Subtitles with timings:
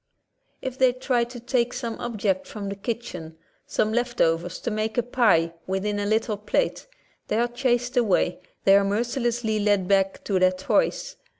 [0.67, 5.03] ''If they try to take some object from the kitchen, some leftovers to make a
[5.03, 6.87] pie within a little plate,
[7.27, 11.17] they are chased away, they are merci lessly led back to their toys.